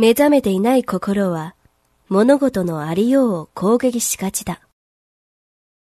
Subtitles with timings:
[0.00, 1.54] 目覚めていない心は
[2.08, 4.62] 物事のありようを攻撃しがちだ。